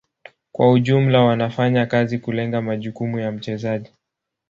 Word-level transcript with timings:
Kwa 0.51 0.71
ujumla 0.71 1.21
wanafanya 1.21 1.85
kazi 1.85 2.19
kulenga 2.19 2.61
majukumu 2.61 3.19
ya 3.19 3.31
mchezaji. 3.31 3.93